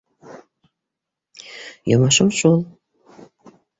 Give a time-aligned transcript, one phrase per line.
[1.89, 2.57] -Йомошом шул...